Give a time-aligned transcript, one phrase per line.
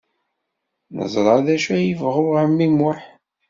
[0.95, 2.99] Neẓra d acu ay yebɣa ɛemmi Muḥ.